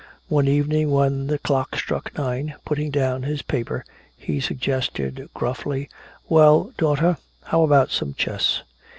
[0.29, 3.85] One evening when the clock struck nine, putting down his paper
[4.17, 5.89] he suggested gruffly,
[6.27, 8.63] "Well, daughter, how about some chess?"